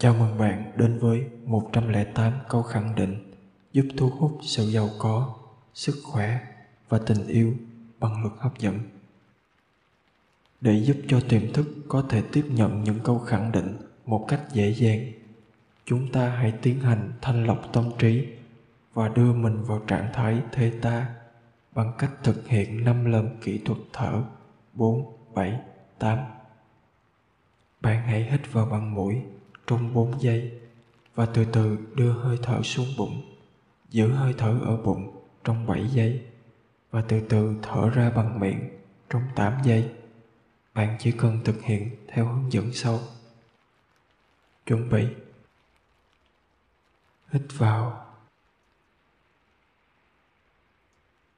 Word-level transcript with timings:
Chào 0.00 0.14
mừng 0.14 0.38
bạn 0.38 0.72
đến 0.76 0.98
với 0.98 1.26
108 1.44 2.32
câu 2.48 2.62
khẳng 2.62 2.94
định 2.94 3.32
giúp 3.72 3.86
thu 3.96 4.10
hút 4.10 4.38
sự 4.42 4.64
giàu 4.64 4.88
có, 4.98 5.34
sức 5.74 5.94
khỏe 6.04 6.40
và 6.88 6.98
tình 7.06 7.26
yêu 7.26 7.54
bằng 7.98 8.22
luật 8.22 8.34
hấp 8.38 8.58
dẫn. 8.58 8.78
Để 10.60 10.82
giúp 10.84 10.96
cho 11.08 11.20
tiềm 11.28 11.52
thức 11.52 11.66
có 11.88 12.04
thể 12.08 12.22
tiếp 12.32 12.44
nhận 12.48 12.84
những 12.84 12.98
câu 13.04 13.18
khẳng 13.18 13.52
định 13.52 13.76
một 14.06 14.24
cách 14.28 14.40
dễ 14.52 14.74
dàng, 14.74 15.12
chúng 15.84 16.12
ta 16.12 16.28
hãy 16.28 16.52
tiến 16.62 16.80
hành 16.80 17.12
thanh 17.22 17.46
lọc 17.46 17.72
tâm 17.72 17.90
trí 17.98 18.26
và 18.94 19.08
đưa 19.08 19.32
mình 19.32 19.62
vào 19.62 19.78
trạng 19.86 20.10
thái 20.12 20.42
theta 20.52 20.80
ta 20.82 21.14
bằng 21.74 21.92
cách 21.98 22.10
thực 22.22 22.48
hiện 22.48 22.84
5 22.84 23.04
lần 23.04 23.36
kỹ 23.42 23.60
thuật 23.64 23.78
thở 23.92 24.22
4, 24.74 25.16
7, 25.34 25.60
8. 25.98 26.18
Bạn 27.80 28.02
hãy 28.02 28.28
hít 28.30 28.52
vào 28.52 28.66
bằng 28.66 28.94
mũi 28.94 29.22
trong 29.68 29.94
4 29.94 30.22
giây 30.22 30.60
và 31.14 31.26
từ 31.34 31.44
từ 31.52 31.78
đưa 31.94 32.12
hơi 32.12 32.38
thở 32.42 32.62
xuống 32.62 32.86
bụng. 32.98 33.36
Giữ 33.88 34.08
hơi 34.12 34.34
thở 34.38 34.58
ở 34.64 34.76
bụng 34.76 35.24
trong 35.44 35.66
7 35.66 35.88
giây 35.88 36.26
và 36.90 37.02
từ 37.08 37.20
từ 37.28 37.54
thở 37.62 37.90
ra 37.90 38.10
bằng 38.10 38.40
miệng 38.40 38.80
trong 39.10 39.22
8 39.34 39.62
giây. 39.64 39.94
Bạn 40.74 40.96
chỉ 41.00 41.12
cần 41.12 41.40
thực 41.44 41.62
hiện 41.62 41.96
theo 42.08 42.26
hướng 42.26 42.52
dẫn 42.52 42.72
sau. 42.72 43.00
Chuẩn 44.66 44.88
bị. 44.90 45.06
Hít 47.32 47.42
vào. 47.52 48.06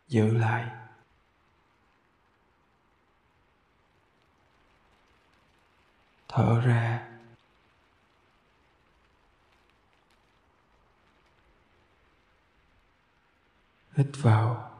Giữ 0.08 0.32
lại. 0.32 0.70
Thở 6.28 6.60
ra. 6.60 7.09
Hít 14.00 14.06
vào 14.16 14.70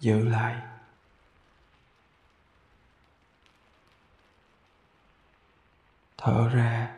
giữ 0.00 0.28
lại. 0.28 0.62
Thở 6.16 6.48
ra. 6.48 6.96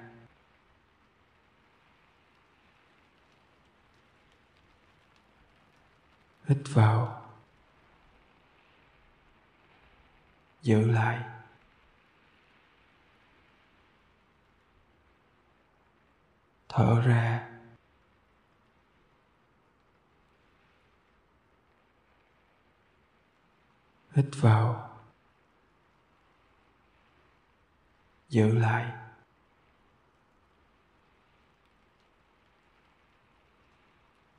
Hít 6.44 6.58
vào. 6.68 7.22
Giữ 10.62 10.80
lại. 10.90 11.24
Thở 16.68 17.00
ra. 17.00 17.57
Hít 24.18 24.26
vào 24.32 24.90
giữ 28.28 28.58
lại. 28.58 28.92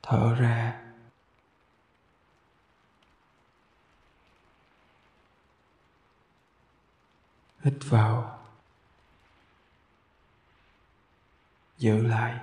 Thở 0.02 0.34
ra. 0.34 0.82
Hít 7.60 7.74
vào. 7.80 8.46
Giữ 11.78 12.02
lại. 12.06 12.40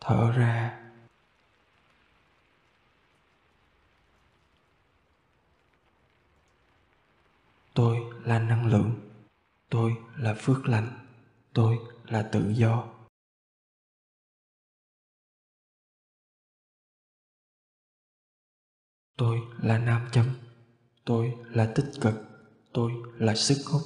Thở 0.00 0.32
ra. 0.36 0.81
Tôi 7.74 7.98
là 8.24 8.38
năng 8.38 8.66
lượng. 8.66 8.94
Tôi 9.70 9.96
là 10.16 10.34
phước 10.38 10.68
lành. 10.68 11.06
Tôi 11.54 11.78
là 12.04 12.28
tự 12.32 12.48
do. 12.48 12.88
Tôi 19.16 19.40
là 19.62 19.78
nam 19.78 20.08
châm. 20.12 20.26
Tôi 21.04 21.34
là 21.44 21.72
tích 21.74 21.90
cực. 22.00 22.14
Tôi 22.72 22.92
là 23.18 23.34
sức 23.34 23.64
hút. 23.66 23.82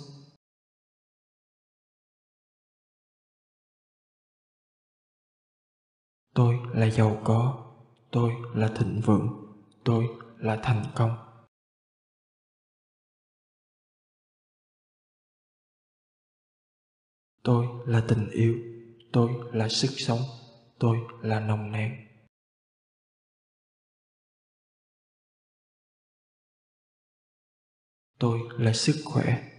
Tôi 6.34 6.58
là 6.74 6.90
giàu 6.90 7.20
có. 7.24 7.72
Tôi 8.10 8.32
là 8.54 8.68
thịnh 8.76 9.00
vượng. 9.04 9.56
Tôi 9.84 10.08
là 10.38 10.60
thành 10.62 10.84
công. 10.94 11.25
Tôi 17.46 17.66
là 17.86 18.04
tình 18.08 18.30
yêu, 18.30 18.54
tôi 19.12 19.30
là 19.52 19.68
sức 19.68 19.90
sống, 19.96 20.18
tôi 20.78 20.98
là 21.20 21.40
nồng 21.40 21.72
nàn. 21.72 22.06
Tôi 28.18 28.40
là 28.58 28.72
sức 28.72 29.02
khỏe, 29.04 29.50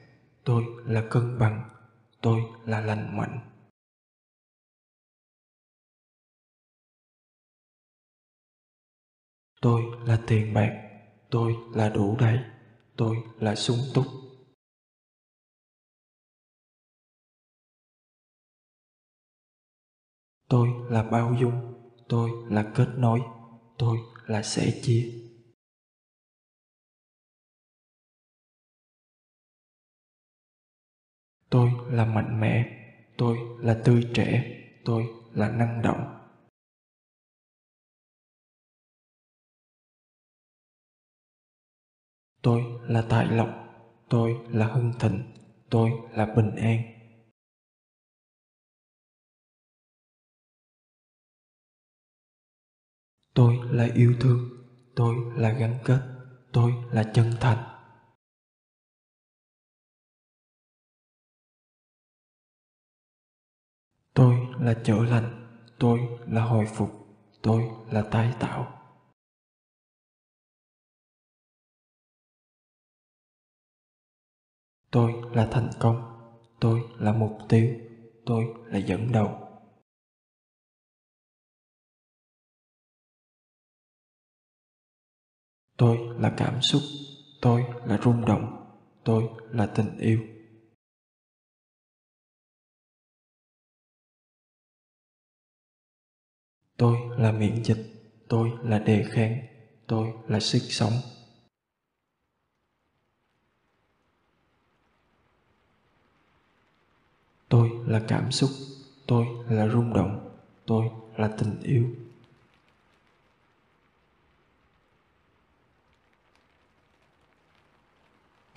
tôi 0.44 0.64
là 0.86 1.08
cân 1.12 1.40
bằng, 1.40 1.70
tôi 2.22 2.42
là 2.66 2.82
lành 2.82 3.18
mạnh. 3.18 3.50
Tôi 9.62 9.82
là 10.06 10.24
tiền 10.28 10.54
bạc, 10.54 10.72
tôi 11.30 11.56
là 11.74 11.90
đủ 11.90 12.18
đầy, 12.20 12.40
tôi 12.98 13.18
là 13.40 13.56
sung 13.56 13.80
túc. 13.94 14.06
Tôi 20.50 20.70
là 20.90 21.04
bao 21.04 21.34
dung, 21.40 21.74
tôi 22.08 22.30
là 22.50 22.72
kết 22.76 22.88
nối, 22.98 23.20
tôi 23.78 23.98
là 24.26 24.44
sẻ 24.44 24.80
chia. 24.82 25.14
Tôi 31.50 31.72
là 31.90 32.06
mạnh 32.06 32.40
mẽ, 32.40 32.66
tôi 33.18 33.38
là 33.60 33.82
tươi 33.86 34.08
trẻ, 34.14 34.44
tôi 34.86 35.04
là 35.34 35.50
năng 35.50 35.82
động. 35.82 36.14
Tôi 42.42 42.64
là 42.82 43.06
tài 43.10 43.26
lộc, 43.26 43.50
tôi 44.10 44.36
là 44.48 44.66
hưng 44.68 44.94
thịnh, 45.00 45.24
tôi 45.70 45.92
là 46.12 46.26
bình 46.26 46.56
an. 46.56 46.97
Tôi 53.38 53.60
là 53.72 53.88
yêu 53.96 54.14
thương, 54.20 54.50
tôi 54.96 55.16
là 55.36 55.50
gắn 55.50 55.80
kết, 55.86 56.02
tôi 56.54 56.74
là 56.92 57.12
chân 57.14 57.32
thành. 57.40 57.58
Tôi 64.14 64.36
là 64.60 64.74
chữa 64.84 65.04
lành, 65.04 65.48
tôi 65.80 66.00
là 66.28 66.44
hồi 66.44 66.66
phục, 66.76 66.90
tôi 67.42 67.64
là 67.92 68.02
tái 68.12 68.34
tạo. 68.40 68.82
Tôi 74.92 75.14
là 75.34 75.48
thành 75.52 75.70
công, 75.80 76.02
tôi 76.60 76.82
là 77.00 77.14
mục 77.14 77.38
tiêu, 77.50 77.80
tôi 78.26 78.46
là 78.66 78.78
dẫn 78.78 79.12
đầu. 79.12 79.47
Tôi 85.78 85.98
là 86.20 86.34
cảm 86.38 86.62
xúc, 86.62 86.82
tôi 87.42 87.66
là 87.86 88.00
rung 88.04 88.26
động, 88.26 88.74
tôi 89.04 89.30
là 89.52 89.66
tình 89.66 89.98
yêu. 89.98 90.20
Tôi 96.78 96.98
là 97.18 97.32
miễn 97.32 97.64
dịch, 97.64 97.94
tôi 98.28 98.52
là 98.64 98.80
đề 98.80 99.06
kháng, 99.10 99.48
tôi 99.88 100.14
là 100.28 100.40
sức 100.40 100.62
sống. 100.62 100.94
Tôi 107.50 107.70
là 107.86 108.06
cảm 108.08 108.32
xúc, 108.32 108.50
tôi 109.08 109.26
là 109.50 109.68
rung 109.68 109.94
động, 109.94 110.40
tôi 110.66 110.90
là 111.18 111.36
tình 111.40 111.60
yêu. 111.64 112.07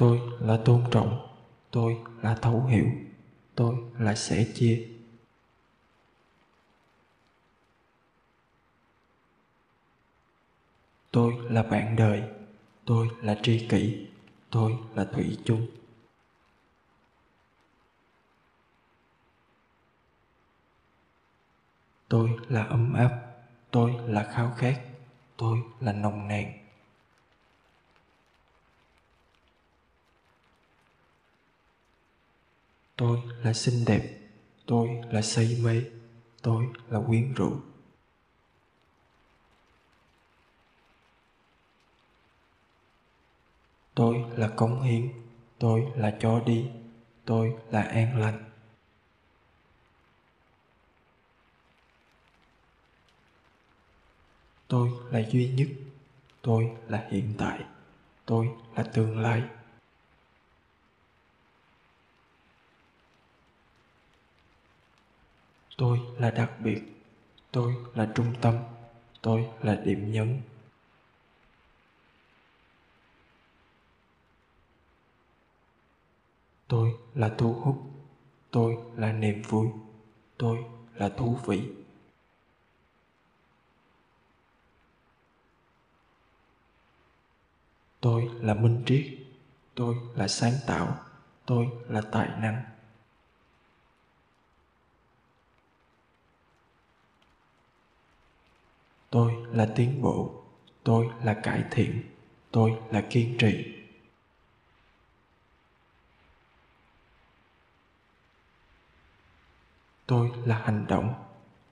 Tôi 0.00 0.20
là 0.41 0.56
tôn 0.64 0.85
trọng, 0.91 1.37
tôi 1.70 1.97
là 2.23 2.35
thấu 2.35 2.64
hiểu, 2.64 2.87
tôi 3.55 3.75
là 3.99 4.14
sẻ 4.14 4.47
chia. 4.55 4.88
Tôi 11.11 11.35
là 11.50 11.62
bạn 11.62 11.97
đời, 11.97 12.23
tôi 12.85 13.08
là 13.23 13.38
tri 13.43 13.69
kỷ, 13.69 14.06
tôi 14.50 14.76
là 14.94 15.05
thủy 15.05 15.38
chung. 15.44 15.67
Tôi 22.08 22.31
là 22.49 22.62
ấm 22.62 22.93
áp, 22.93 23.35
tôi 23.70 23.94
là 24.06 24.23
khao 24.23 24.53
khát, 24.56 24.81
tôi 25.37 25.58
là 25.81 25.93
nồng 25.93 26.29
nàn. 26.29 26.60
Tôi 33.00 33.23
là 33.43 33.52
xinh 33.52 33.85
đẹp. 33.85 34.19
Tôi 34.67 34.88
là 35.11 35.23
say 35.23 35.58
mê. 35.62 35.82
Tôi 36.43 36.67
là 36.88 37.00
quyến 37.06 37.35
rũ. 37.35 37.56
Tôi 43.94 44.25
là 44.37 44.49
cống 44.49 44.82
hiến. 44.82 45.12
Tôi 45.58 45.87
là 45.97 46.17
cho 46.20 46.41
đi. 46.41 46.70
Tôi 47.25 47.55
là 47.70 47.82
an 47.82 48.20
lành. 48.20 48.44
Tôi 54.69 54.91
là 55.11 55.29
duy 55.31 55.49
nhất. 55.49 55.69
Tôi 56.43 56.70
là 56.88 57.06
hiện 57.11 57.35
tại. 57.38 57.64
Tôi 58.26 58.50
là 58.75 58.82
tương 58.82 59.19
lai. 59.19 59.43
Tôi 65.81 66.00
là 66.19 66.31
đặc 66.31 66.50
biệt. 66.61 66.82
Tôi 67.50 67.75
là 67.94 68.12
trung 68.15 68.35
tâm. 68.41 68.59
Tôi 69.23 69.49
là 69.62 69.75
điểm 69.75 70.12
nhấn. 70.12 70.41
Tôi 76.69 76.94
là 77.15 77.35
thu 77.38 77.53
hút. 77.53 77.82
Tôi 78.50 78.77
là 78.97 79.12
niềm 79.12 79.43
vui. 79.43 79.69
Tôi 80.38 80.65
là 80.94 81.09
thú 81.09 81.38
vị. 81.47 81.62
Tôi 88.00 88.31
là 88.41 88.55
minh 88.55 88.82
triết. 88.87 89.19
Tôi 89.75 89.94
là 90.15 90.29
sáng 90.29 90.55
tạo. 90.67 90.99
Tôi 91.47 91.69
là 91.88 92.00
tài 92.00 92.29
năng. 92.29 92.69
Tôi 99.11 99.33
là 99.53 99.73
tiến 99.77 100.03
bộ. 100.03 100.43
Tôi 100.85 101.09
là 101.23 101.35
cải 101.35 101.65
thiện. 101.71 102.03
Tôi 102.51 102.79
là 102.91 103.07
kiên 103.11 103.39
trì. 103.39 103.75
Tôi 110.07 110.31
là 110.45 110.59
hành 110.59 110.87
động. 110.89 111.15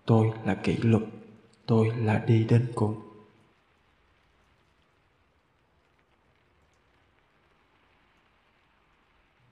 Tôi 0.04 0.32
là 0.44 0.54
kỷ 0.54 0.76
luật. 0.76 1.02
Tôi 1.66 1.90
là 1.96 2.24
đi 2.26 2.44
đến 2.44 2.72
cùng. 2.74 3.00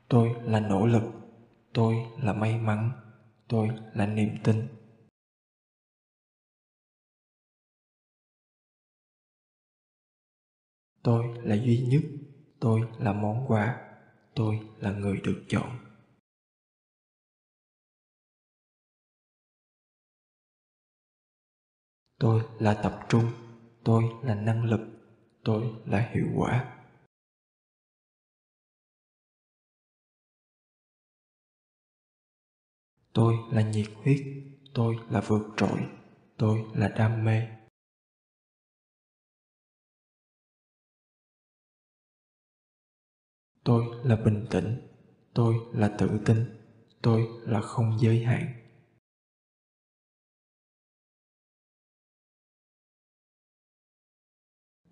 Tôi 0.08 0.34
là 0.44 0.60
nỗ 0.60 0.86
lực. 0.86 1.02
Tôi 1.72 2.06
là 2.22 2.32
may 2.32 2.58
mắn. 2.58 2.92
Tôi 3.48 3.70
là 3.94 4.06
niềm 4.06 4.38
tin. 4.44 4.68
Tôi 11.06 11.26
là 11.42 11.54
duy 11.54 11.78
nhất, 11.78 12.02
tôi 12.60 12.80
là 12.98 13.12
món 13.12 13.44
quà, 13.48 13.90
tôi 14.34 14.60
là 14.80 14.90
người 14.90 15.20
được 15.20 15.44
chọn. 15.48 15.78
Tôi 22.18 22.42
là 22.58 22.74
tập 22.82 23.00
trung, 23.08 23.24
tôi 23.84 24.04
là 24.22 24.34
năng 24.34 24.64
lực, 24.64 24.80
tôi 25.44 25.72
là 25.84 26.10
hiệu 26.14 26.26
quả. 26.36 26.78
Tôi 33.12 33.34
là 33.50 33.62
nhiệt 33.62 33.86
huyết, 33.94 34.22
tôi 34.74 34.96
là 35.10 35.20
vượt 35.20 35.46
trội, 35.56 35.88
tôi 36.36 36.64
là 36.74 36.88
đam 36.88 37.24
mê. 37.24 37.55
Tôi 43.66 43.84
là 44.04 44.16
bình 44.16 44.46
tĩnh, 44.50 44.76
tôi 45.34 45.54
là 45.72 45.88
tự 45.98 46.20
tin, 46.26 46.44
tôi 47.02 47.28
là 47.42 47.60
không 47.60 47.96
giới 48.00 48.24
hạn. 48.24 48.46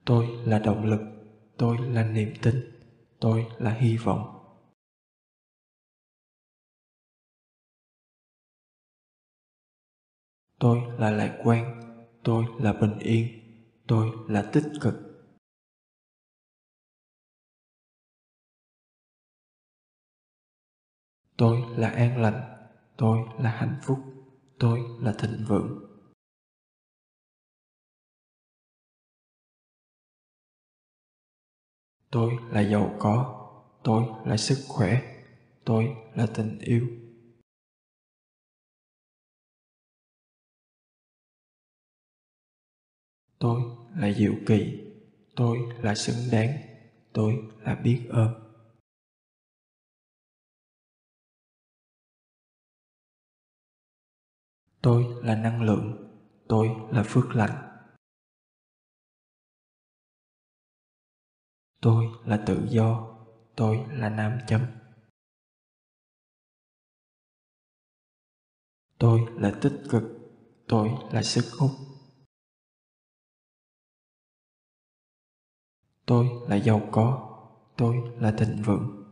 Tôi 0.04 0.26
là 0.44 0.58
động 0.58 0.84
lực, 0.84 1.00
tôi 1.58 1.78
là 1.78 2.04
niềm 2.10 2.34
tin, 2.42 2.54
tôi 3.20 3.46
là 3.58 3.70
hy 3.70 3.96
vọng. 3.96 4.40
Tôi 10.58 10.78
là 10.98 11.10
lạc 11.10 11.40
quan, 11.44 11.80
tôi 12.24 12.44
là 12.58 12.72
bình 12.72 12.98
yên, 12.98 13.26
tôi 13.86 14.10
là 14.28 14.50
tích 14.52 14.66
cực. 14.80 15.03
Tôi 21.36 21.64
là 21.76 21.88
an 21.88 22.22
lành, 22.22 22.68
tôi 22.96 23.18
là 23.38 23.50
hạnh 23.50 23.76
phúc, 23.82 23.98
tôi 24.58 24.80
là 25.00 25.14
thịnh 25.18 25.44
vượng. 25.48 25.84
Tôi 32.10 32.32
là 32.50 32.60
giàu 32.60 32.96
có, 32.98 33.46
tôi 33.82 34.04
là 34.24 34.36
sức 34.36 34.58
khỏe, 34.68 35.02
tôi 35.64 35.96
là 36.14 36.26
tình 36.34 36.58
yêu. 36.58 36.88
Tôi 43.38 43.62
là 43.96 44.12
diệu 44.12 44.34
kỳ, 44.46 44.80
tôi 45.36 45.58
là 45.82 45.94
xứng 45.94 46.30
đáng, 46.32 46.58
tôi 47.12 47.42
là 47.60 47.74
biết 47.74 48.06
ơn. 48.10 48.53
Tôi 54.84 55.06
là 55.22 55.34
năng 55.36 55.62
lượng, 55.62 56.10
tôi 56.48 56.68
là 56.90 57.02
phước 57.06 57.24
lành. 57.34 57.86
Tôi 61.80 62.06
là 62.24 62.44
tự 62.46 62.66
do, 62.70 63.16
tôi 63.56 63.86
là 63.90 64.08
nam 64.08 64.38
châm. 64.48 64.60
Tôi 68.98 69.20
là 69.34 69.58
tích 69.62 69.82
cực, 69.90 70.02
tôi 70.68 70.90
là 71.12 71.22
sức 71.22 71.44
hút. 71.58 71.70
Tôi 76.06 76.28
là 76.48 76.56
giàu 76.56 76.88
có, 76.92 77.36
tôi 77.76 77.96
là 78.20 78.34
thịnh 78.38 78.62
vượng. 78.62 79.04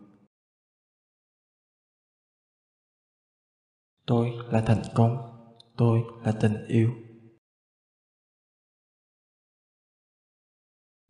Tôi 4.07 4.31
là 4.51 4.65
thành 4.67 4.83
công 4.95 5.32
tôi 5.77 6.05
là 6.25 6.33
tình 6.41 6.67
yêu. 6.67 6.95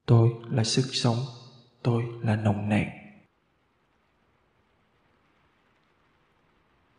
Tôi 0.06 0.30
là 0.50 0.64
sức 0.64 0.84
sống. 0.92 1.18
Tôi 1.82 2.04
là 2.22 2.36
nồng 2.36 2.68
nàn. 2.68 2.90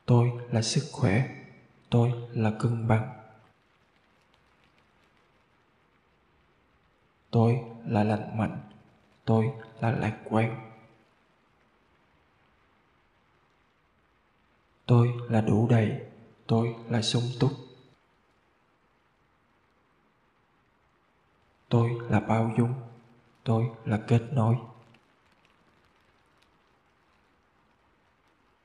Tôi 0.05 0.32
là 0.51 0.62
sức 0.62 0.84
khỏe. 0.91 1.43
Tôi 1.89 2.12
là 2.32 2.55
cân 2.60 2.88
bằng. 2.88 3.20
Tôi 7.32 7.60
là 7.86 8.03
lành 8.03 8.38
mạnh. 8.38 8.70
Tôi 9.25 9.53
là 9.82 9.91
lạc 9.91 10.22
quan. 10.25 10.72
Tôi 14.86 15.13
là 15.29 15.41
đủ 15.41 15.67
đầy 15.70 16.12
tôi 16.47 16.75
là 16.89 17.01
sung 17.01 17.23
túc. 17.39 17.51
Tôi 21.69 21.89
là 22.09 22.19
bao 22.19 22.51
dung. 22.57 22.73
Tôi 23.43 23.71
là 23.85 24.01
kết 24.07 24.21
nối. 24.31 24.55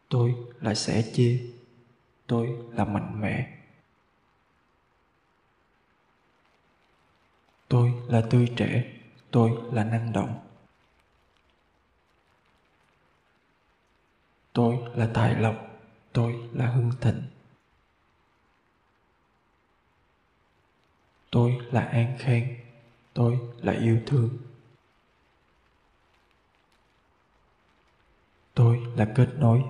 Tôi 0.08 0.34
là 0.60 0.74
sẻ 0.74 1.10
chia. 1.14 1.52
Tôi 2.26 2.56
là 2.72 2.84
mạnh 2.84 3.20
mẽ. 3.20 3.58
Tôi 7.68 7.92
là 8.08 8.22
tươi 8.30 8.52
trẻ. 8.56 9.00
Tôi 9.30 9.50
là 9.72 9.84
năng 9.84 10.12
động. 10.12 10.38
Tôi 14.52 14.78
là 14.94 15.10
tài 15.14 15.34
lộc. 15.34 15.56
Tôi 16.12 16.48
là 16.52 16.66
hưng 16.66 16.92
thịnh. 17.00 17.37
Tôi 21.38 21.58
là 21.70 21.80
an 21.80 22.16
khang. 22.18 22.56
Tôi 23.14 23.40
là 23.56 23.72
yêu 23.72 24.00
thương. 24.06 24.38
Tôi 28.54 28.86
là 28.96 29.12
kết 29.14 29.28
nối. 29.38 29.64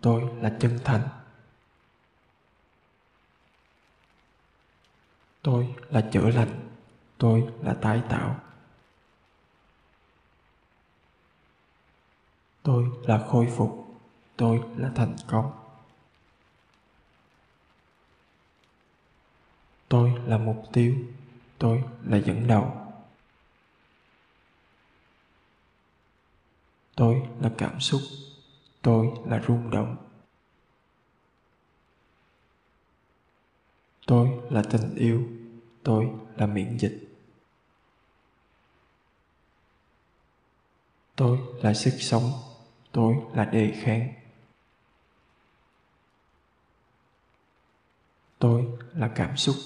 Tôi 0.00 0.30
là 0.40 0.56
chân 0.60 0.78
thành. 0.84 1.08
Tôi 5.42 5.74
là 5.90 6.08
chữa 6.12 6.30
lành. 6.30 6.70
Tôi 7.18 7.48
là 7.62 7.74
tái 7.74 8.02
tạo. 8.08 8.40
Tôi 12.62 12.90
là 13.02 13.26
khôi 13.28 13.48
phục. 13.56 13.86
Tôi 14.36 14.60
là 14.76 14.90
thành 14.94 15.16
công. 15.28 15.61
Tôi 19.92 20.12
là 20.26 20.38
mục 20.38 20.64
tiêu, 20.72 20.94
tôi 21.58 21.84
là 22.04 22.16
dẫn 22.16 22.46
đầu. 22.46 22.76
Tôi 26.94 27.28
là 27.40 27.50
cảm 27.58 27.80
xúc, 27.80 28.00
tôi 28.82 29.06
là 29.26 29.42
rung 29.46 29.70
động. 29.70 29.96
Tôi 34.06 34.28
là 34.50 34.62
tình 34.70 34.94
yêu, 34.94 35.28
tôi 35.82 36.10
là 36.36 36.46
miễn 36.46 36.76
dịch. 36.78 37.08
Tôi 41.16 41.38
là 41.62 41.74
sức 41.74 41.94
sống, 41.98 42.32
tôi 42.92 43.16
là 43.34 43.44
đề 43.44 43.80
kháng. 43.82 44.12
Tôi 48.38 48.66
là 48.92 49.12
cảm 49.14 49.36
xúc 49.36 49.56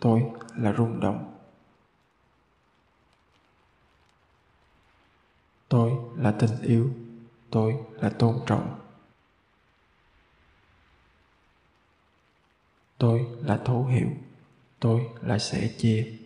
tôi 0.00 0.24
là 0.56 0.72
rung 0.72 1.00
động. 1.00 1.40
Tôi 5.68 5.92
là 6.16 6.36
tình 6.40 6.60
yêu. 6.62 6.90
Tôi 7.50 7.76
là 8.00 8.10
tôn 8.18 8.40
trọng. 8.46 8.80
Tôi 12.98 13.26
là 13.42 13.62
thấu 13.64 13.86
hiểu. 13.86 14.10
Tôi 14.80 15.10
là 15.20 15.38
sẻ 15.38 15.74
chia. 15.78 16.18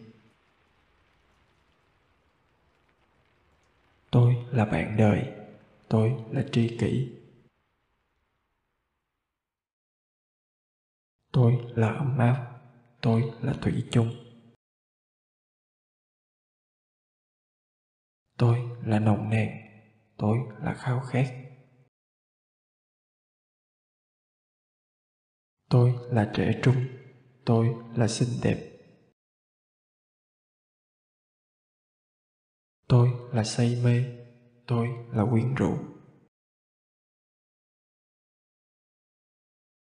Tôi 4.10 4.46
là 4.50 4.64
bạn 4.64 4.96
đời. 4.96 5.34
Tôi 5.88 6.24
là 6.30 6.44
tri 6.52 6.76
kỷ. 6.80 7.12
Tôi 11.32 11.58
là 11.74 11.88
ấm 11.92 12.18
áp 12.18 12.53
tôi 13.04 13.32
là 13.42 13.52
thủy 13.62 13.84
chung. 13.90 14.10
Tôi 18.38 18.58
là 18.84 18.98
nồng 18.98 19.30
nàn 19.30 19.48
tôi 20.16 20.38
là 20.62 20.74
khao 20.74 21.00
khát. 21.00 21.26
Tôi 25.70 25.94
là 26.10 26.32
trẻ 26.36 26.60
trung, 26.62 26.76
tôi 27.44 27.68
là 27.96 28.08
xinh 28.08 28.40
đẹp. 28.42 28.70
Tôi 32.88 33.08
là 33.32 33.44
say 33.44 33.80
mê, 33.84 34.04
tôi 34.66 34.88
là 35.12 35.24
quyến 35.30 35.54
rũ. 35.54 35.78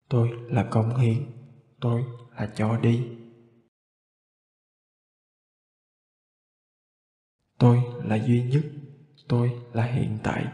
Tôi 0.10 0.30
là 0.50 0.70
công 0.72 0.98
hiến, 0.98 1.32
tôi 1.82 2.04
là 2.38 2.54
cho 2.56 2.78
đi. 2.78 3.18
Tôi 7.60 7.84
là 8.04 8.16
duy 8.16 8.44
nhất, 8.44 8.64
tôi 9.28 9.66
là 9.74 9.86
hiện 9.86 10.20
tại. 10.24 10.54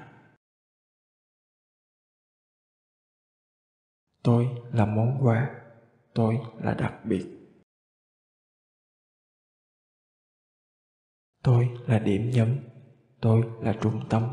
Tôi 4.23 4.47
là 4.73 4.85
món 4.85 5.19
quà, 5.21 5.65
tôi 6.13 6.39
là 6.57 6.73
đặc 6.73 7.01
biệt. 7.05 7.39
Tôi 11.43 11.69
là 11.87 11.99
điểm 11.99 12.29
nhấn, 12.33 12.69
tôi 13.21 13.43
là 13.61 13.79
trung 13.81 14.07
tâm. 14.09 14.31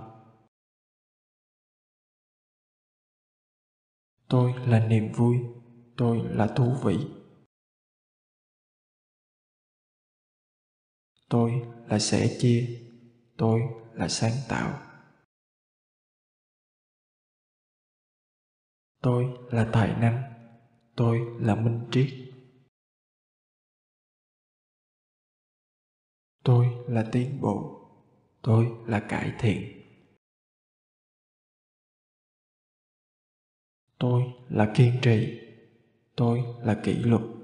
Tôi 4.28 4.54
là 4.66 4.86
niềm 4.86 5.12
vui, 5.12 5.36
tôi 5.96 6.22
là 6.30 6.46
thú 6.56 6.74
vị. 6.84 7.19
Tôi 11.30 11.62
là 11.88 11.98
sẻ 11.98 12.36
chia, 12.40 12.80
tôi 13.36 13.60
là 13.94 14.08
sáng 14.08 14.32
tạo. 14.48 14.86
Tôi 19.02 19.24
là 19.50 19.70
tài 19.72 20.00
năng, 20.00 20.22
tôi 20.96 21.20
là 21.38 21.54
minh 21.54 21.88
triết. 21.92 22.14
Tôi 26.44 26.66
là 26.88 27.08
tiến 27.12 27.40
bộ, 27.40 27.88
tôi 28.42 28.66
là 28.86 29.06
cải 29.08 29.34
thiện. 29.38 29.80
Tôi 33.98 34.22
là 34.48 34.72
kiên 34.76 34.98
trì, 35.02 35.40
tôi 36.16 36.42
là 36.62 36.80
kỷ 36.84 36.94
luật. 36.94 37.39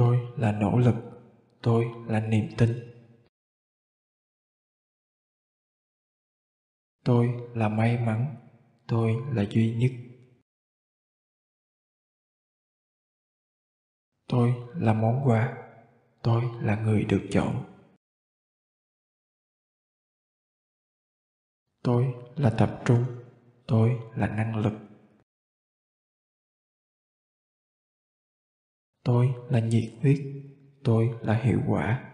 Tôi 0.00 0.18
là 0.36 0.52
nỗ 0.52 0.78
lực, 0.78 0.94
tôi 1.62 1.84
là 2.06 2.20
niềm 2.20 2.44
tin. 2.58 2.70
Tôi 7.04 7.28
là 7.54 7.68
may 7.68 7.98
mắn, 7.98 8.36
tôi 8.88 9.16
là 9.32 9.44
duy 9.50 9.74
nhất. 9.74 9.90
Tôi 14.28 14.54
là 14.74 14.92
món 14.92 15.22
quà, 15.24 15.68
tôi 16.22 16.42
là 16.60 16.82
người 16.84 17.04
được 17.04 17.26
chọn. 17.30 17.64
Tôi 21.82 22.14
là 22.36 22.54
tập 22.58 22.82
trung, 22.84 23.04
tôi 23.66 23.98
là 24.16 24.26
năng 24.28 24.56
lực. 24.56 24.89
Tôi 29.02 29.34
là 29.48 29.60
nhiệt 29.60 29.92
huyết, 30.02 30.20
tôi 30.84 31.10
là 31.22 31.34
hiệu 31.34 31.60
quả. 31.68 32.06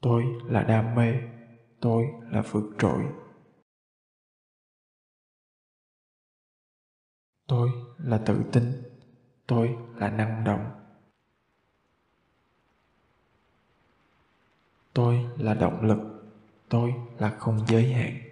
Tôi 0.00 0.24
là 0.44 0.62
đam 0.62 0.94
mê, 0.94 1.14
tôi 1.80 2.06
là 2.30 2.42
vượt 2.42 2.74
trội. 2.78 3.04
Tôi 7.46 7.70
là 7.98 8.22
tự 8.26 8.44
tin, 8.52 8.64
tôi 9.46 9.76
là 9.94 10.10
năng 10.10 10.44
động. 10.44 10.70
Tôi 14.92 15.26
là 15.38 15.54
động 15.54 15.82
lực, 15.82 15.98
tôi 16.68 16.94
là 17.18 17.36
không 17.38 17.66
giới 17.68 17.92
hạn. 17.92 18.27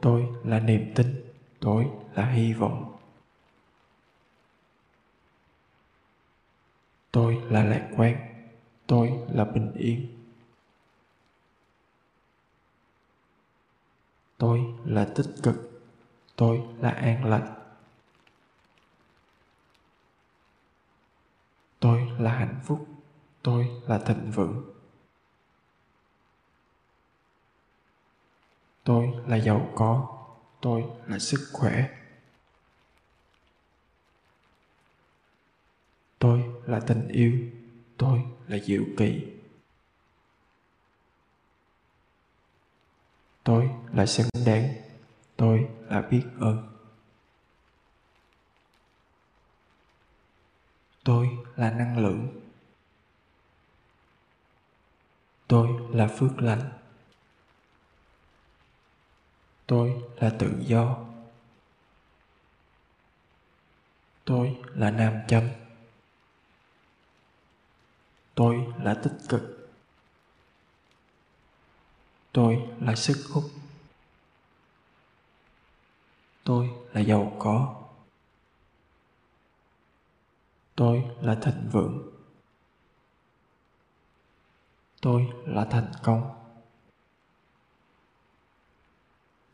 Tôi 0.00 0.26
là 0.44 0.60
niềm 0.60 0.92
tin, 0.94 1.32
tôi 1.60 1.90
là 2.14 2.30
hy 2.30 2.52
vọng. 2.52 2.96
Tôi 7.10 7.42
là 7.50 7.64
lạc 7.64 7.90
quan, 7.96 8.16
tôi 8.86 9.12
là 9.28 9.44
bình 9.44 9.72
yên. 9.72 10.06
Tôi 14.38 14.60
là 14.84 15.12
tích 15.14 15.34
cực, 15.42 15.82
tôi 16.36 16.62
là 16.80 16.90
an 16.90 17.24
lành. 17.24 17.54
Tôi 21.80 22.10
là 22.18 22.32
hạnh 22.38 22.60
phúc, 22.64 22.86
tôi 23.42 23.70
là 23.86 23.98
thịnh 23.98 24.30
vượng. 24.30 24.75
Tôi 28.86 29.12
là 29.26 29.36
giàu 29.36 29.72
có. 29.74 30.08
Tôi 30.60 30.84
là 31.06 31.18
sức 31.18 31.50
khỏe. 31.52 31.88
Tôi 36.18 36.44
là 36.64 36.80
tình 36.80 37.08
yêu. 37.08 37.32
Tôi 37.96 38.22
là 38.48 38.58
diệu 38.58 38.82
kỳ 38.96 39.36
tôi 43.46 43.70
là 43.92 44.06
xứng 44.06 44.28
đáng. 44.46 44.74
Tôi 45.36 45.68
là 45.88 46.00
biết 46.00 46.22
ơn. 46.40 46.68
Tôi 51.04 51.28
là 51.56 51.70
năng 51.70 51.98
lượng. 51.98 52.40
Tôi 55.48 55.68
là 55.90 56.08
phước 56.08 56.38
lành 56.38 56.72
tôi 59.66 60.02
là 60.16 60.36
tự 60.38 60.52
do. 60.60 60.98
Tôi 64.24 64.58
là 64.74 64.90
nam 64.90 65.14
châm. 65.28 65.48
Tôi 68.34 68.66
là 68.82 68.94
tích 68.94 69.18
cực. 69.28 69.68
Tôi 72.32 72.68
là 72.80 72.94
sức 72.94 73.26
hút. 73.30 73.44
Tôi 76.44 76.70
là 76.92 77.00
giàu 77.00 77.36
có. 77.38 77.82
Tôi 80.74 81.10
là 81.20 81.34
thịnh 81.34 81.68
vượng. 81.72 82.10
Tôi 85.00 85.32
là 85.46 85.64
thành 85.70 85.92
công. 86.02 86.35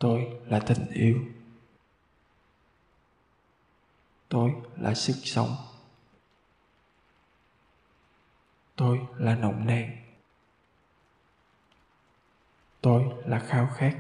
Tôi 0.03 0.41
là 0.47 0.59
tình 0.59 0.87
yêu. 0.93 1.25
Tôi 4.29 4.55
là 4.77 4.95
sức 4.95 5.17
sống. 5.23 5.57
Tôi 8.77 9.01
là 9.17 9.35
nồng 9.35 9.67
nàn. 9.67 9.97
Tôi 12.81 13.05
là 13.25 13.39
khao 13.39 13.71
khát. 13.77 13.97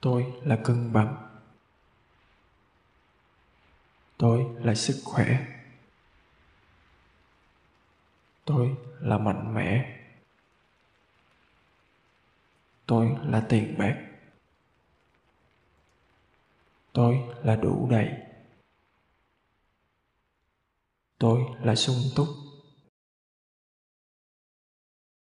Tôi 0.00 0.34
là 0.42 0.58
cân 0.64 0.92
bằng. 0.92 1.38
Tôi 4.16 4.46
là 4.58 4.74
sức 4.74 5.00
khỏe. 5.04 5.46
Tôi 8.44 8.76
là 9.00 9.18
mạnh 9.18 9.54
mẽ 9.54 9.95
tôi 12.86 13.16
là 13.22 13.46
tiền 13.48 13.74
bạc. 13.78 14.02
Tôi 16.92 17.16
là 17.44 17.56
đủ 17.56 17.88
đầy. 17.90 18.08
Tôi 21.18 21.40
là 21.60 21.74
sung 21.74 21.96
túc. 22.16 22.28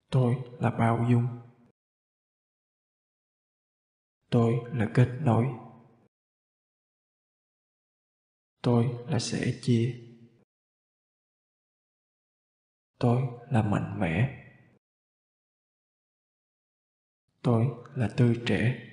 Tôi 0.09 0.35
là 0.59 0.69
bao 0.69 1.05
dung. 1.09 1.27
Tôi 4.29 4.53
là 4.65 4.91
kết 4.93 5.19
nối. 5.21 5.45
Tôi 8.61 8.85
là 9.07 9.19
sẻ 9.19 9.59
chia. 9.61 10.03
Tôi 12.99 13.21
là 13.51 13.61
mạnh 13.61 13.99
mẽ 13.99 14.46
tôi 17.47 17.67
là 17.95 18.13
tươi 18.17 18.43
trẻ. 18.47 18.89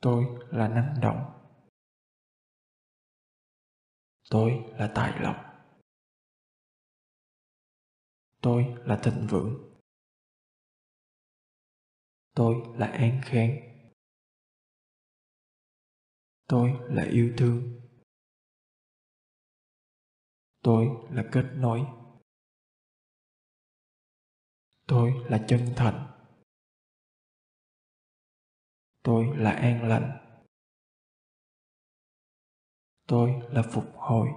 Tôi 0.00 0.24
là 0.50 0.68
năng 0.68 1.00
động. 1.02 1.50
Tôi 4.30 4.52
là 4.78 4.92
tài 4.94 5.20
lộc. 5.20 5.36
Tôi 8.42 8.64
là 8.84 9.00
thịnh 9.02 9.26
vượng. 9.30 9.78
Tôi 12.34 12.54
là 12.74 12.86
an 12.86 13.20
khang. 13.24 13.50
Tôi 16.46 16.70
là 16.88 17.04
yêu 17.10 17.34
thương. 17.38 17.80
Tôi 20.62 20.86
là 21.10 21.28
kết 21.32 21.44
nối 21.54 21.97
tôi 24.88 25.12
là 25.28 25.44
chân 25.48 25.72
thành 25.76 26.08
tôi 29.08 29.36
là 29.36 29.50
an 29.50 29.88
lành. 29.88 30.18
Tôi 33.06 33.30
là 33.50 33.62
phục 33.72 33.84
hồi. 33.96 34.28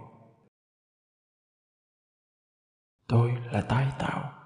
Tôi 3.07 3.31
là 3.31 3.65
tái 3.69 3.91
tạo. 3.99 4.37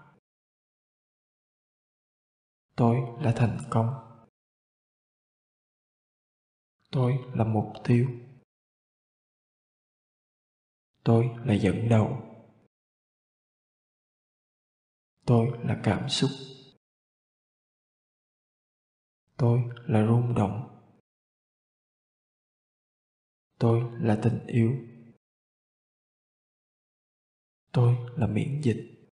Tôi 2.75 2.97
là 3.19 3.33
thành 3.35 3.57
công. 3.69 3.87
Tôi 6.91 7.13
là 7.33 7.43
mục 7.43 7.73
tiêu. 7.83 8.09
Tôi 11.03 11.29
là 11.45 11.53
dẫn 11.53 11.89
đầu 11.89 12.24
tôi 15.25 15.47
là 15.63 15.81
cảm 15.83 16.09
xúc. 16.09 16.29
Tôi 19.37 19.59
là 19.87 20.07
rung 20.07 20.35
động. 20.35 20.71
Tôi 23.59 23.81
là 23.99 24.19
tình 24.23 24.45
yêu. 24.47 24.71
Tôi 27.71 27.95
là 28.17 28.27
miễn 28.27 28.61
dịch. 28.63 29.09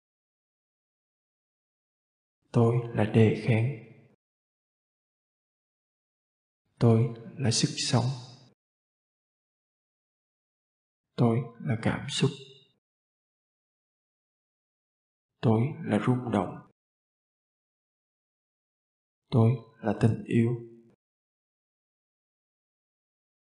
Tôi 2.52 2.76
là 2.94 3.04
đề 3.04 3.44
kháng. 3.48 3.88
Tôi 6.80 7.14
là 7.38 7.52
sức 7.52 7.70
sống. 7.78 8.06
Tôi 11.16 11.40
là 11.60 11.76
cảm 11.82 12.10
xúc 12.10 12.30
tôi 15.42 15.62
là 15.84 16.00
rung 16.06 16.32
động. 16.32 16.70
Tôi 19.30 19.52
là 19.82 19.94
tình 20.02 20.24
yêu. 20.26 20.50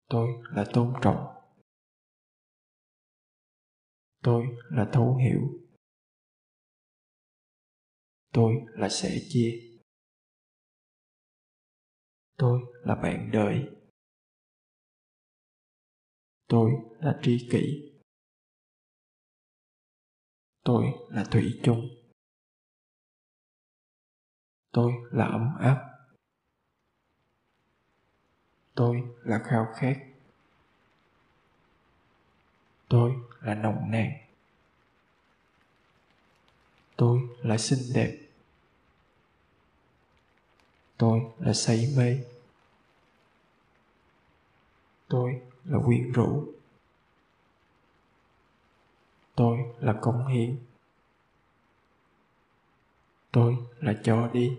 Tôi 0.08 0.28
là 0.50 0.64
tôn 0.74 0.94
trọng. 1.02 1.26
Tôi 4.22 4.46
là 4.70 4.90
thấu 4.92 5.16
hiểu. 5.16 5.40
Tôi 8.32 8.54
là 8.74 8.88
sẻ 8.88 9.18
chia. 9.28 9.78
Tôi 12.36 12.60
là 12.84 12.94
bạn 12.94 13.30
đời. 13.32 13.68
Tôi 16.48 16.70
là 16.98 17.20
tri 17.22 17.48
kỷ 17.52 17.93
tôi 20.64 20.94
là 21.08 21.24
thủy 21.24 21.60
chung. 21.62 21.88
Tôi 24.72 24.92
là 25.10 25.24
ấm 25.24 25.56
áp. 25.60 25.90
Tôi 28.74 29.02
là 29.22 29.42
khao 29.44 29.66
khát. 29.76 29.96
Tôi 32.88 33.14
là 33.40 33.54
nồng 33.54 33.90
nàn. 33.90 34.12
Tôi 36.96 37.20
là 37.42 37.58
xinh 37.58 37.94
đẹp. 37.94 38.18
Tôi 40.96 41.20
là 41.38 41.52
say 41.52 41.94
mê. 41.96 42.24
Tôi 45.08 45.42
là 45.64 45.78
quyến 45.86 46.12
rũ 46.12 46.53
tôi 49.34 49.58
là 49.80 49.98
cống 50.02 50.26
hiến. 50.26 50.58
Tôi 53.32 53.56
là 53.78 53.94
cho 54.04 54.28
đi. 54.32 54.58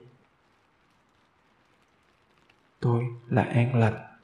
Tôi 2.80 3.06
là 3.28 3.44
an 3.44 3.80
lành. 3.80 4.18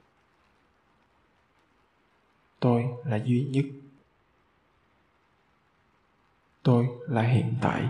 Tôi 2.59 2.85
là 3.05 3.17
duy 3.25 3.47
nhất. 3.51 3.65
Tôi 6.63 6.87
là 7.07 7.21
hiện 7.21 7.57
tại. 7.61 7.89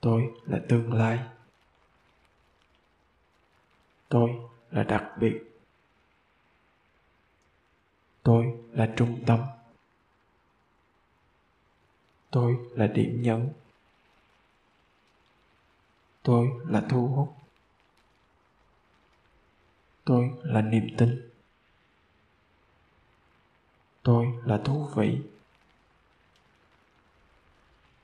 Tôi 0.00 0.34
là 0.44 0.60
tương 0.68 0.92
lai. 0.92 1.18
Tôi 4.08 4.30
là 4.70 4.82
đặc 4.82 5.10
biệt. 5.18 5.42
Tôi 8.22 8.60
là 8.72 8.94
trung 8.96 9.24
tâm 9.26 9.40
tôi 12.30 12.58
là 12.72 12.86
điểm 12.86 13.22
nhấn. 13.22 13.52
Tôi 16.22 16.48
là 16.66 16.86
thu 16.90 17.08
hút. 17.08 17.36
Tôi 20.04 20.30
là 20.42 20.60
niềm 20.62 20.88
tin. 20.98 21.30
Tôi 24.02 24.26
là 24.44 24.60
thú 24.64 24.88
vị. 24.94 25.20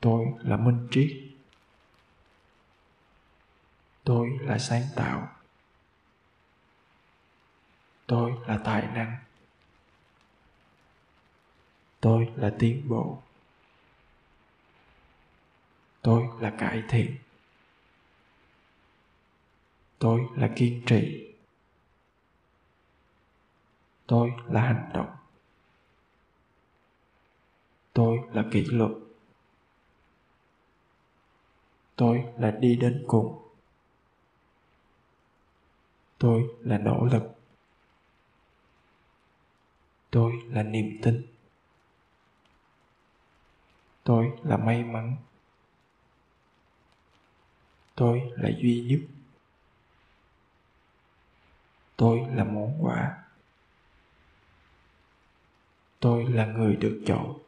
Tôi 0.00 0.26
là 0.42 0.56
minh 0.56 0.88
triết. 0.90 1.22
Tôi 4.04 4.38
là 4.40 4.58
sáng 4.58 4.82
tạo. 4.96 5.36
Tôi 8.06 8.32
là 8.46 8.58
tài 8.64 8.82
năng. 8.82 9.16
Tôi 12.00 12.32
là 12.36 12.54
tiến 12.58 12.88
bộ 12.88 13.22
tôi 16.06 16.28
là 16.40 16.54
cải 16.58 16.82
thiện. 16.88 17.16
Tôi 19.98 20.20
là 20.36 20.52
kiên 20.56 20.82
trì. 20.86 21.32
Tôi 24.06 24.32
là 24.46 24.60
hành 24.60 24.90
động. 24.94 25.16
Tôi 27.92 28.18
là 28.32 28.44
kỷ 28.52 28.64
luật. 28.64 28.90
Tôi 31.96 32.24
là 32.38 32.50
đi 32.50 32.76
đến 32.76 33.04
cùng. 33.08 33.48
Tôi 36.18 36.44
là 36.60 36.78
nỗ 36.78 37.04
lực. 37.04 37.22
Tôi 40.10 40.32
là 40.46 40.62
niềm 40.62 40.98
tin. 41.02 41.26
Tôi 44.04 44.32
là 44.42 44.56
may 44.56 44.84
mắn 44.84 45.16
tôi 47.96 48.32
là 48.34 48.50
duy 48.58 48.84
nhất. 48.88 49.00
Tôi 51.96 52.18
là 52.34 52.44
món 52.44 52.84
quà. 52.84 53.24
Tôi 56.00 56.24
là 56.24 56.46
người 56.46 56.76
được 56.76 57.02
chọn. 57.06 57.38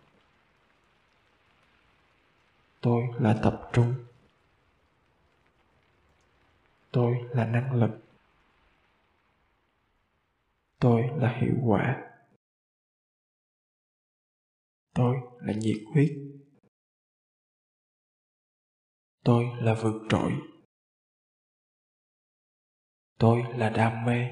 Tôi 2.81 3.03
là 3.19 3.41
tập 3.43 3.71
trung. 3.73 3.95
Tôi 6.91 7.17
là 7.31 7.47
năng 7.47 7.75
lực. 7.75 7.91
Tôi 10.79 11.03
là 11.17 11.39
hiệu 11.41 11.57
quả. 11.65 12.03
Tôi 14.95 15.17
là 15.41 15.53
nhiệt 15.53 15.83
huyết 15.95 16.28
tôi 19.29 19.45
là 19.61 19.75
vượt 19.83 20.07
trội. 20.09 20.33
Tôi 23.19 23.43
là 23.57 23.71
đam 23.71 24.05
mê. 24.07 24.29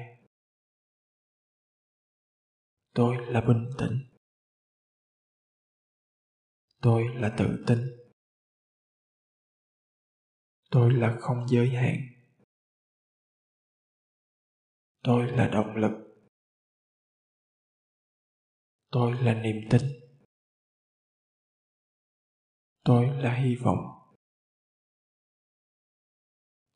Tôi 2.93 3.17
là 3.25 3.41
bình 3.41 3.69
tĩnh. 3.77 4.17
Tôi 6.81 7.03
là 7.13 7.35
tự 7.37 7.63
tin. 7.67 7.77
Tôi 10.71 10.93
là 10.93 11.17
không 11.21 11.45
giới 11.49 11.69
hạn. 11.69 11.95
Tôi 15.03 15.31
là 15.31 15.47
động 15.47 15.75
lực. 15.75 15.91
Tôi 18.91 19.23
là 19.23 19.33
niềm 19.33 19.55
tin. 19.69 19.81
Tôi 22.83 23.07
là 23.07 23.33
hy 23.33 23.55
vọng 23.55 23.96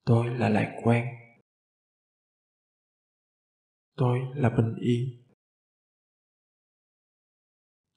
tôi 0.05 0.29
là 0.39 0.49
lạc 0.49 0.81
quan. 0.83 1.05
Tôi 3.95 4.19
là 4.35 4.49
bình 4.49 4.75
yên. 4.81 5.25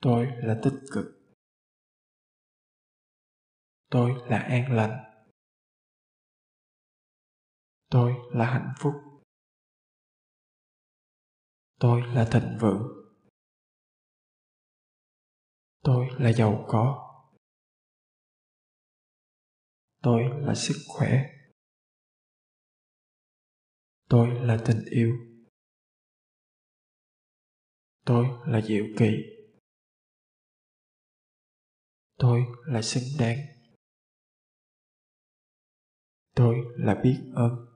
Tôi 0.00 0.26
là 0.36 0.60
tích 0.64 0.80
cực. 0.92 1.04
Tôi 3.90 4.10
là 4.28 4.38
an 4.38 4.76
lành. 4.76 5.24
Tôi 7.90 8.14
là 8.30 8.46
hạnh 8.46 8.74
phúc. 8.80 8.92
Tôi 11.80 12.02
là 12.02 12.28
thịnh 12.32 12.58
vượng. 12.60 12.82
Tôi 15.82 16.08
là 16.18 16.32
giàu 16.32 16.64
có. 16.68 17.10
Tôi 20.02 20.22
là 20.40 20.54
sức 20.54 20.76
khỏe 20.88 21.33
tôi 24.08 24.28
là 24.40 24.62
tình 24.66 24.84
yêu. 24.84 25.12
Tôi 28.04 28.26
là 28.46 28.60
diệu 28.60 28.84
kỳ 28.98 29.34
tôi 32.18 32.40
là 32.66 32.82
xứng 32.82 33.04
đáng. 33.18 33.38
Tôi 36.34 36.56
là 36.76 36.94
biết 36.94 37.20
ơn. 37.34 37.73